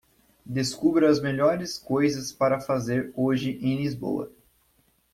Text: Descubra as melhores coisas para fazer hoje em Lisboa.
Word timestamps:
Descubra 0.47 1.07
as 1.07 1.19
melhores 1.21 1.77
coisas 1.77 2.33
para 2.33 2.59
fazer 2.59 3.13
hoje 3.15 3.59
em 3.63 3.77
Lisboa. 3.77 4.33